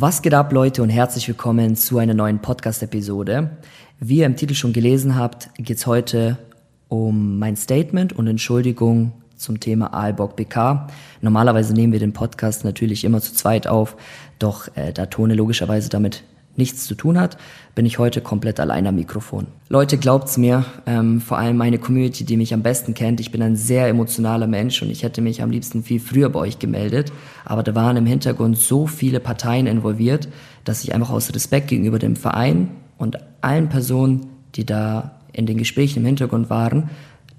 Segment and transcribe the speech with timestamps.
[0.00, 3.50] Was geht ab, Leute, und herzlich willkommen zu einer neuen Podcast-Episode.
[3.98, 6.38] Wie ihr im Titel schon gelesen habt, geht es heute
[6.86, 10.86] um mein Statement und Entschuldigung zum Thema Aalborg BK.
[11.20, 13.96] Normalerweise nehmen wir den Podcast natürlich immer zu zweit auf,
[14.38, 16.22] doch äh, da Tone logischerweise damit
[16.58, 17.38] nichts zu tun hat,
[17.74, 19.46] bin ich heute komplett allein am Mikrofon.
[19.68, 23.40] Leute, glaubt's mir, ähm, vor allem meine Community, die mich am besten kennt, ich bin
[23.40, 27.12] ein sehr emotionaler Mensch und ich hätte mich am liebsten viel früher bei euch gemeldet,
[27.44, 30.28] aber da waren im Hintergrund so viele Parteien involviert,
[30.64, 32.68] dass ich einfach aus Respekt gegenüber dem Verein
[32.98, 36.90] und allen Personen, die da in den Gesprächen im Hintergrund waren,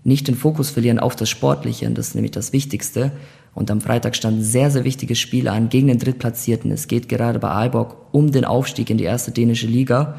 [0.04, 3.12] nicht den Fokus verlieren auf das Sportliche, und das ist nämlich das Wichtigste,
[3.60, 6.72] und am Freitag stand ein sehr, sehr wichtiges Spiel an gegen den Drittplatzierten.
[6.72, 10.18] Es geht gerade bei Aalborg um den Aufstieg in die erste dänische Liga.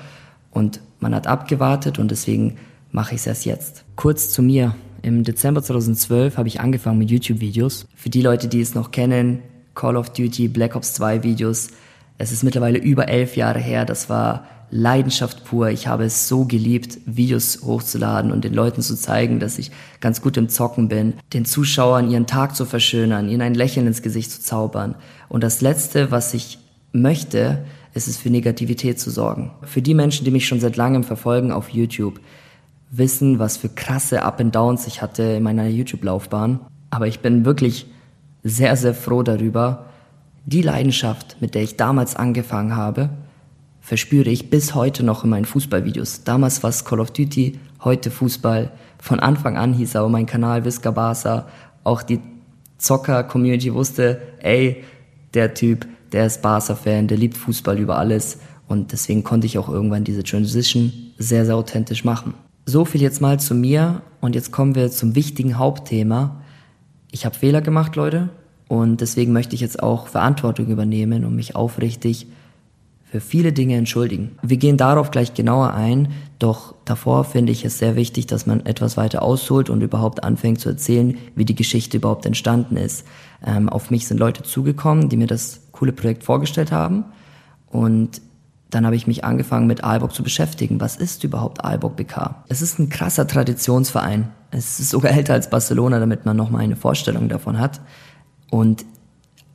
[0.50, 2.58] Und man hat abgewartet und deswegen
[2.92, 3.84] mache ich es erst jetzt.
[3.96, 4.74] Kurz zu mir.
[5.00, 7.86] Im Dezember 2012 habe ich angefangen mit YouTube-Videos.
[7.94, 9.40] Für die Leute, die es noch kennen,
[9.74, 11.68] Call of Duty, Black Ops 2 Videos.
[12.20, 13.86] Es ist mittlerweile über elf Jahre her.
[13.86, 15.70] Das war Leidenschaft pur.
[15.70, 20.20] Ich habe es so geliebt, Videos hochzuladen und den Leuten zu zeigen, dass ich ganz
[20.20, 24.30] gut im Zocken bin, den Zuschauern ihren Tag zu verschönern, ihnen ein Lächeln ins Gesicht
[24.32, 24.96] zu zaubern.
[25.30, 26.58] Und das Letzte, was ich
[26.92, 29.52] möchte, ist es für Negativität zu sorgen.
[29.62, 32.20] Für die Menschen, die mich schon seit langem verfolgen auf YouTube,
[32.90, 36.60] wissen, was für krasse Up and Downs ich hatte in meiner YouTube-Laufbahn.
[36.90, 37.86] Aber ich bin wirklich
[38.42, 39.89] sehr, sehr froh darüber,
[40.50, 43.10] die Leidenschaft, mit der ich damals angefangen habe,
[43.80, 46.24] verspüre ich bis heute noch in meinen Fußballvideos.
[46.24, 48.72] Damals war es Call of Duty, heute Fußball.
[48.98, 51.46] Von Anfang an hieß aber mein Kanal Visca Barca.
[51.84, 52.20] Auch die
[52.78, 54.84] Zocker-Community wusste, ey,
[55.34, 58.38] der Typ, der ist Barca-Fan, der liebt Fußball über alles.
[58.66, 62.34] Und deswegen konnte ich auch irgendwann diese Transition sehr, sehr authentisch machen.
[62.66, 66.40] So viel jetzt mal zu mir und jetzt kommen wir zum wichtigen Hauptthema.
[67.12, 68.30] Ich habe Fehler gemacht, Leute,
[68.70, 72.28] und deswegen möchte ich jetzt auch Verantwortung übernehmen und mich aufrichtig
[73.02, 74.38] für viele Dinge entschuldigen.
[74.44, 78.64] Wir gehen darauf gleich genauer ein, doch davor finde ich es sehr wichtig, dass man
[78.64, 83.04] etwas weiter ausholt und überhaupt anfängt zu erzählen, wie die Geschichte überhaupt entstanden ist.
[83.44, 87.06] Ähm, auf mich sind Leute zugekommen, die mir das coole Projekt vorgestellt haben
[87.66, 88.22] und
[88.70, 90.80] dann habe ich mich angefangen mit Aalborg zu beschäftigen.
[90.80, 92.44] Was ist überhaupt Aalborg BK?
[92.46, 94.30] Es ist ein krasser Traditionsverein.
[94.52, 97.80] Es ist sogar älter als Barcelona, damit man nochmal eine Vorstellung davon hat.
[98.50, 98.84] Und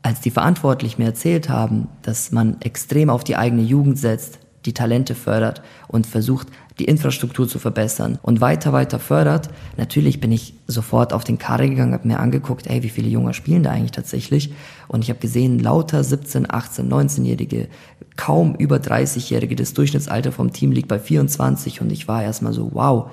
[0.02, 4.74] als die Verantwortlichen mir erzählt haben, dass man extrem auf die eigene Jugend setzt, die
[4.74, 6.48] Talente fördert und versucht,
[6.80, 11.68] die Infrastruktur zu verbessern und weiter, weiter fördert, natürlich bin ich sofort auf den Kader
[11.68, 14.54] gegangen, habe mir angeguckt, ey, wie viele Junge spielen da eigentlich tatsächlich?
[14.88, 17.70] Und ich habe gesehen, lauter 17, 18, 19-Jährige,
[18.18, 22.72] kaum über 30-Jährige, das Durchschnittsalter vom Team liegt bei 24 und ich war erstmal so,
[22.74, 23.12] wow,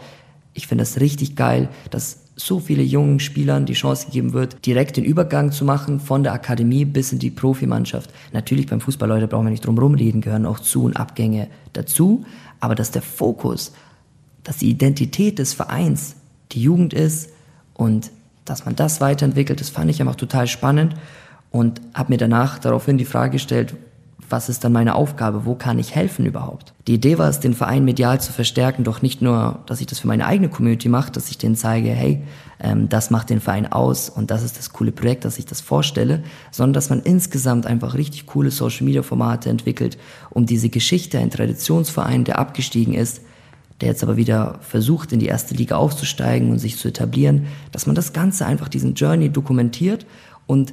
[0.54, 4.96] ich finde das richtig geil, dass so viele jungen Spielern die Chance gegeben wird, direkt
[4.96, 8.10] den Übergang zu machen von der Akademie bis in die Profimannschaft.
[8.32, 12.24] Natürlich beim Fußball, Leute, brauchen wir nicht drum rumreden, gehören auch Zu- und Abgänge dazu.
[12.60, 13.72] Aber dass der Fokus,
[14.44, 16.16] dass die Identität des Vereins
[16.52, 17.30] die Jugend ist
[17.74, 18.10] und
[18.44, 20.94] dass man das weiterentwickelt, das fand ich einfach total spannend
[21.50, 23.74] und habe mir danach daraufhin die Frage gestellt,
[24.28, 26.72] was ist dann meine Aufgabe, wo kann ich helfen überhaupt?
[26.86, 30.00] Die Idee war es, den Verein medial zu verstärken, doch nicht nur, dass ich das
[30.00, 32.22] für meine eigene Community mache, dass ich denen zeige, hey,
[32.60, 35.60] ähm, das macht den Verein aus und das ist das coole Projekt, dass ich das
[35.60, 39.98] vorstelle, sondern dass man insgesamt einfach richtig coole Social-Media-Formate entwickelt,
[40.30, 43.20] um diese Geschichte, ein Traditionsverein, der abgestiegen ist,
[43.80, 47.86] der jetzt aber wieder versucht, in die erste Liga aufzusteigen und sich zu etablieren, dass
[47.86, 50.06] man das Ganze einfach diesen Journey dokumentiert
[50.46, 50.72] und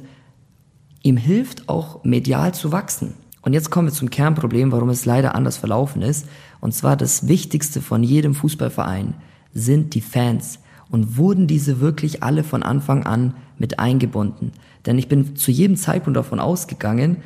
[1.02, 3.14] ihm hilft, auch medial zu wachsen.
[3.42, 6.26] Und jetzt kommen wir zum Kernproblem, warum es leider anders verlaufen ist.
[6.60, 9.14] Und zwar das Wichtigste von jedem Fußballverein
[9.52, 10.58] sind die Fans.
[10.90, 14.52] Und wurden diese wirklich alle von Anfang an mit eingebunden?
[14.86, 17.18] Denn ich bin zu jedem Zeitpunkt davon ausgegangen,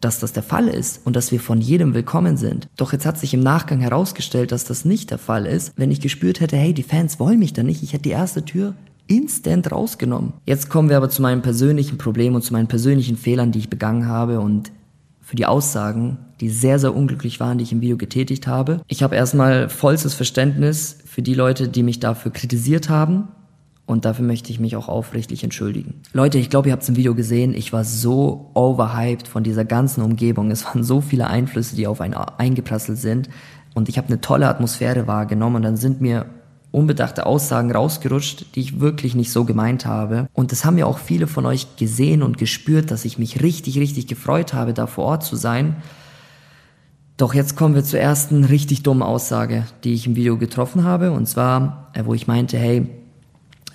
[0.00, 2.68] dass das der Fall ist und dass wir von jedem willkommen sind.
[2.76, 5.72] Doch jetzt hat sich im Nachgang herausgestellt, dass das nicht der Fall ist.
[5.76, 8.44] Wenn ich gespürt hätte, hey, die Fans wollen mich da nicht, ich hätte die erste
[8.44, 8.74] Tür
[9.08, 10.34] instant rausgenommen.
[10.44, 13.70] Jetzt kommen wir aber zu meinem persönlichen Problem und zu meinen persönlichen Fehlern, die ich
[13.70, 14.70] begangen habe und
[15.28, 18.80] für die Aussagen, die sehr, sehr unglücklich waren, die ich im Video getätigt habe.
[18.86, 23.28] Ich habe erstmal vollstes Verständnis für die Leute, die mich dafür kritisiert haben.
[23.84, 26.00] Und dafür möchte ich mich auch aufrichtig entschuldigen.
[26.14, 27.52] Leute, ich glaube, ihr habt es im Video gesehen.
[27.52, 30.50] Ich war so overhyped von dieser ganzen Umgebung.
[30.50, 33.28] Es waren so viele Einflüsse, die auf einen eingeprasselt sind.
[33.74, 35.56] Und ich habe eine tolle Atmosphäre wahrgenommen.
[35.56, 36.24] Und dann sind mir
[36.70, 40.28] unbedachte Aussagen rausgerutscht, die ich wirklich nicht so gemeint habe.
[40.34, 43.78] Und das haben ja auch viele von euch gesehen und gespürt, dass ich mich richtig,
[43.78, 45.76] richtig gefreut habe, da vor Ort zu sein.
[47.16, 51.10] Doch jetzt kommen wir zur ersten richtig dummen Aussage, die ich im Video getroffen habe.
[51.10, 52.86] Und zwar, äh, wo ich meinte, hey,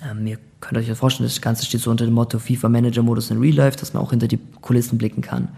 [0.08, 3.02] ähm, ihr könnt euch das vorstellen, das Ganze steht so unter dem Motto FIFA Manager
[3.02, 5.48] Modus in Real Life, dass man auch hinter die Kulissen blicken kann.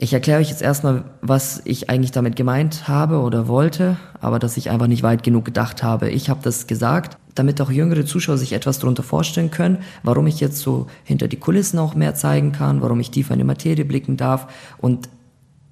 [0.00, 4.56] Ich erkläre euch jetzt erstmal, was ich eigentlich damit gemeint habe oder wollte, aber dass
[4.56, 6.08] ich einfach nicht weit genug gedacht habe.
[6.08, 10.38] Ich habe das gesagt, damit auch jüngere Zuschauer sich etwas darunter vorstellen können, warum ich
[10.38, 13.84] jetzt so hinter die Kulissen auch mehr zeigen kann, warum ich tiefer in die Materie
[13.84, 14.46] blicken darf
[14.78, 15.08] und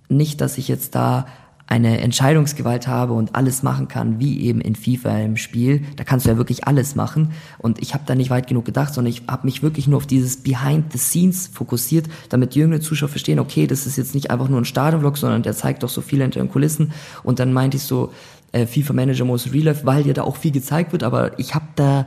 [0.09, 1.27] nicht, dass ich jetzt da
[1.69, 5.83] eine Entscheidungsgewalt habe und alles machen kann, wie eben in FIFA im Spiel.
[5.97, 7.33] Da kannst du ja wirklich alles machen.
[7.59, 10.07] Und ich habe da nicht weit genug gedacht, sondern ich habe mich wirklich nur auf
[10.07, 14.49] dieses Behind the Scenes fokussiert, damit jüngere Zuschauer verstehen, okay, das ist jetzt nicht einfach
[14.49, 16.93] nur ein Stadionvlog, sondern der zeigt doch so viel hinter den Kulissen.
[17.25, 18.13] Und dann meinte ich so,
[18.53, 21.57] äh, FIFA Manager Most Real Life, weil ja da auch viel gezeigt wird, aber ich
[21.57, 22.07] habe da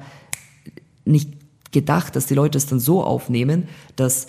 [1.03, 1.33] nicht
[1.71, 4.27] gedacht, dass die Leute es dann so aufnehmen, dass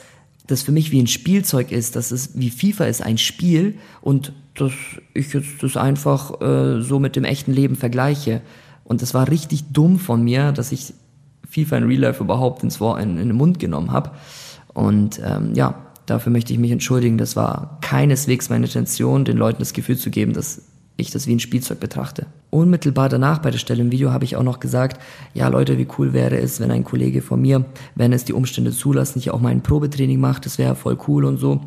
[0.51, 4.33] das für mich wie ein Spielzeug ist, dass es wie FIFA ist ein Spiel und
[4.55, 4.73] dass
[5.15, 8.43] ich jetzt das einfach äh, so mit dem echten Leben vergleiche.
[8.85, 10.93] Und das war richtig dumm von mir, dass ich
[11.49, 14.11] FIFA in Real Life überhaupt ins Wort, in, in den Mund genommen habe.
[14.75, 17.19] Und ähm, ja, dafür möchte ich mich entschuldigen.
[17.19, 20.63] Das war keineswegs meine Intention, den Leuten das Gefühl zu geben, dass
[21.01, 22.27] ich das wie ein Spielzeug betrachte.
[22.51, 25.01] Unmittelbar danach bei der Stelle im Video habe ich auch noch gesagt,
[25.35, 27.65] ja Leute, wie cool wäre es, wenn ein Kollege von mir,
[27.95, 31.25] wenn es die Umstände zulassen, hier auch mal ein Probetraining macht, das wäre voll cool
[31.25, 31.61] und so.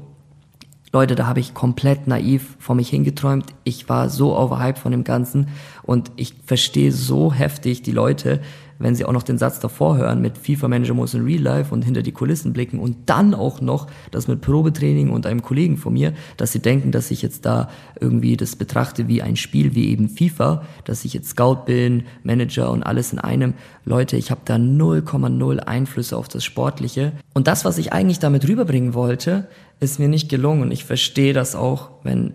[0.94, 3.48] Leute, da habe ich komplett naiv vor mich hingeträumt.
[3.64, 5.48] Ich war so overhyped von dem Ganzen
[5.82, 8.42] und ich verstehe so heftig die Leute,
[8.84, 11.74] wenn sie auch noch den Satz davor hören mit FIFA Manager muss in Real Life
[11.74, 15.78] und hinter die Kulissen blicken und dann auch noch das mit Probetraining und einem Kollegen
[15.78, 17.70] von mir, dass sie denken, dass ich jetzt da
[18.00, 22.72] irgendwie das betrachte wie ein Spiel wie eben FIFA, dass ich jetzt Scout bin, Manager
[22.72, 23.54] und alles in einem.
[23.86, 28.48] Leute, ich habe da 0,0 Einflüsse auf das Sportliche und das, was ich eigentlich damit
[28.48, 29.48] rüberbringen wollte,
[29.80, 30.72] ist mir nicht gelungen.
[30.72, 32.34] Ich verstehe das auch, wenn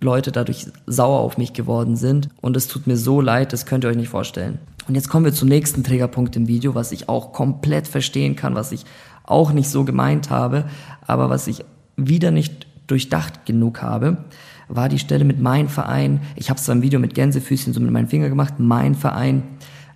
[0.00, 2.28] Leute dadurch sauer auf mich geworden sind.
[2.40, 4.58] Und es tut mir so leid, das könnt ihr euch nicht vorstellen.
[4.88, 8.54] Und jetzt kommen wir zum nächsten Trägerpunkt im Video, was ich auch komplett verstehen kann,
[8.54, 8.84] was ich
[9.24, 10.64] auch nicht so gemeint habe,
[11.06, 11.64] aber was ich
[11.96, 14.18] wieder nicht durchdacht genug habe,
[14.68, 16.20] war die Stelle mit mein Verein.
[16.36, 19.42] Ich habe es zwar im Video mit Gänsefüßchen so mit meinem Finger gemacht, mein Verein,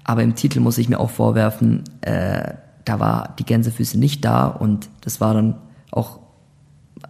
[0.05, 2.55] aber im Titel muss ich mir auch vorwerfen, äh,
[2.85, 5.57] da war die Gänsefüße nicht da und das war dann
[5.93, 6.19] auch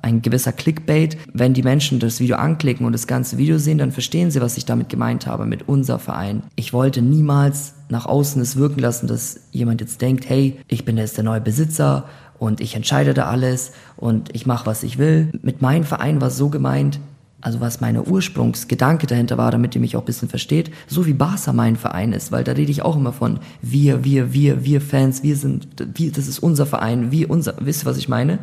[0.02, 1.16] ein gewisser Clickbait.
[1.32, 4.56] Wenn die Menschen das Video anklicken und das ganze Video sehen, dann verstehen sie, was
[4.56, 6.42] ich damit gemeint habe mit unser Verein.
[6.56, 10.96] Ich wollte niemals nach außen es wirken lassen, dass jemand jetzt denkt, hey, ich bin
[10.96, 12.04] jetzt der neue Besitzer
[12.38, 15.30] und ich entscheide da alles und ich mache, was ich will.
[15.42, 17.00] Mit meinem Verein war es so gemeint,
[17.42, 21.12] also was meine Ursprungsgedanke dahinter war, damit ihr mich auch ein bisschen versteht, so wie
[21.12, 24.80] Barca mein Verein ist, weil da rede ich auch immer von wir, wir, wir, wir
[24.80, 28.38] Fans, wir sind, wir, das ist unser Verein, wir, unser, wisst ihr, was ich meine?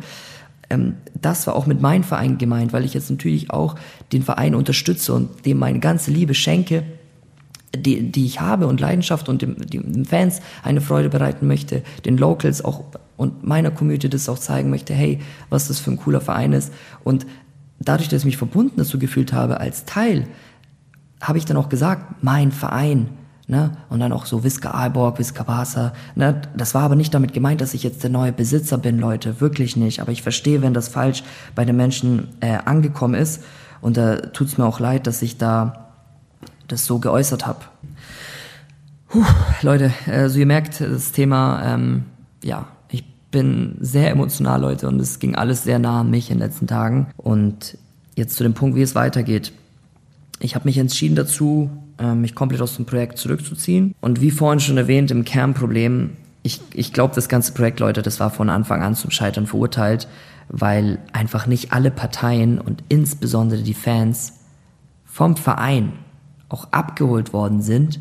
[0.70, 3.76] Ähm, das war auch mit meinem Verein gemeint, weil ich jetzt natürlich auch
[4.12, 6.84] den Verein unterstütze und dem meine ganze Liebe schenke,
[7.76, 12.16] die, die ich habe und Leidenschaft und dem, den Fans eine Freude bereiten möchte, den
[12.16, 12.84] Locals auch
[13.16, 15.18] und meiner Community das auch zeigen möchte, hey,
[15.50, 16.72] was das für ein cooler Verein ist.
[17.02, 17.26] Und
[17.80, 20.24] dadurch, dass ich mich verbunden dazu gefühlt habe als Teil,
[21.20, 23.08] habe ich dann auch gesagt, mein Verein,
[23.50, 23.70] Ne?
[23.88, 25.94] Und dann auch so Visca Aalborg, Visca Barca.
[26.14, 26.42] Ne?
[26.54, 29.40] Das war aber nicht damit gemeint, dass ich jetzt der neue Besitzer bin, Leute.
[29.40, 30.00] Wirklich nicht.
[30.00, 31.22] Aber ich verstehe, wenn das falsch
[31.54, 33.42] bei den Menschen äh, angekommen ist.
[33.80, 35.88] Und da tut's mir auch leid, dass ich da
[36.68, 37.60] das so geäußert habe.
[39.62, 42.04] Leute, also ihr merkt, das Thema, ähm,
[42.44, 46.36] ja, ich bin sehr emotional, Leute, und es ging alles sehr nah an mich in
[46.36, 47.06] den letzten Tagen.
[47.16, 47.78] Und
[48.14, 49.54] jetzt zu dem Punkt, wie es weitergeht.
[50.38, 51.70] Ich habe mich entschieden dazu,
[52.14, 53.94] mich komplett aus dem Projekt zurückzuziehen.
[54.00, 56.10] Und wie vorhin schon erwähnt, im Kernproblem,
[56.42, 60.08] ich, ich glaube, das ganze Projekt, Leute, das war von Anfang an zum Scheitern verurteilt,
[60.48, 64.34] weil einfach nicht alle Parteien und insbesondere die Fans
[65.04, 65.92] vom Verein
[66.48, 68.00] auch abgeholt worden sind.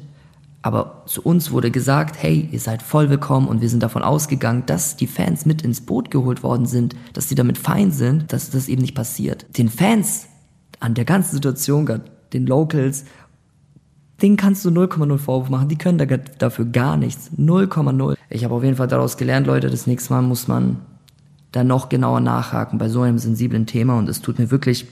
[0.62, 4.63] Aber zu uns wurde gesagt, hey, ihr seid voll willkommen und wir sind davon ausgegangen,
[4.66, 8.50] dass die Fans mit ins Boot geholt worden sind, dass sie damit fein sind, dass
[8.50, 9.46] das eben nicht passiert.
[9.58, 10.27] Den Fans
[10.80, 12.01] an der ganzen Situation,
[12.34, 13.06] den Locals
[14.22, 15.70] den kannst du 0,0 Vorwurf machen.
[15.70, 17.32] Die können da dafür gar nichts.
[17.38, 18.16] 0,0.
[18.30, 20.78] Ich habe auf jeden Fall daraus gelernt, Leute, das nächste Mal muss man
[21.52, 23.98] da noch genauer nachhaken bei so einem sensiblen Thema.
[23.98, 24.88] Und es tut mir wirklich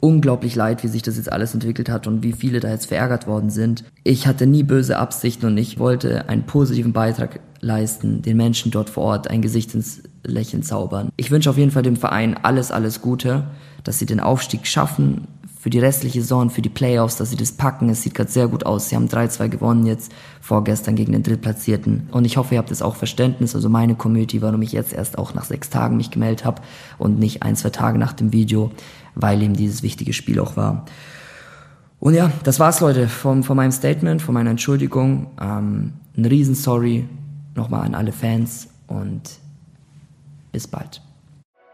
[0.00, 3.26] unglaublich leid, wie sich das jetzt alles entwickelt hat und wie viele da jetzt verärgert
[3.26, 3.84] worden sind.
[4.02, 8.90] Ich hatte nie böse Absichten und ich wollte einen positiven Beitrag leisten, den Menschen dort
[8.90, 11.10] vor Ort ein Gesicht ins Lächeln zaubern.
[11.16, 13.44] Ich wünsche auf jeden Fall dem Verein alles, alles Gute,
[13.82, 15.26] dass sie den Aufstieg schaffen,
[15.64, 17.88] für die restliche Saison, für die Playoffs, dass sie das packen.
[17.88, 18.90] Es sieht gerade sehr gut aus.
[18.90, 22.10] Sie haben 3-2 gewonnen jetzt vorgestern gegen den Drittplatzierten.
[22.12, 23.54] Und ich hoffe, ihr habt das auch Verständnis.
[23.54, 26.60] Also meine Community, warum ich jetzt erst auch nach sechs Tagen mich gemeldet habe
[26.98, 28.72] und nicht ein, zwei Tage nach dem Video,
[29.14, 30.84] weil eben dieses wichtige Spiel auch war.
[31.98, 35.28] Und ja, das war's, Leute, von, von meinem Statement, von meiner Entschuldigung.
[35.40, 37.08] Ähm, ein Riesen-Sorry
[37.54, 39.22] nochmal an alle Fans und
[40.52, 41.00] bis bald.